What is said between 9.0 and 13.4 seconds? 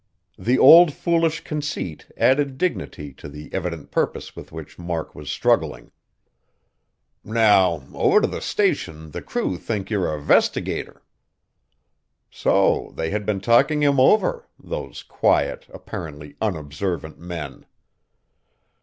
the crew think you're a 'vestigator!" So they had